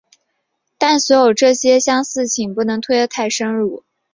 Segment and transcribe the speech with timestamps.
[0.79, 3.83] 但所有这些相似性不能推得太深入。